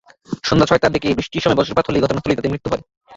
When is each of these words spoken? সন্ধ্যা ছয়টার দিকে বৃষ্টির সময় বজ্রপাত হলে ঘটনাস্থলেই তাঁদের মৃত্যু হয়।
সন্ধ্যা 0.43 0.67
ছয়টার 0.69 0.93
দিকে 0.95 1.07
বৃষ্টির 1.17 1.43
সময় 1.43 1.57
বজ্রপাত 1.59 1.85
হলে 1.87 2.03
ঘটনাস্থলেই 2.03 2.37
তাঁদের 2.37 2.53
মৃত্যু 2.53 2.69
হয়। 2.71 2.83